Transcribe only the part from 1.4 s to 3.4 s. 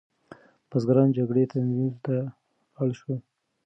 تمویل ته اړ شول.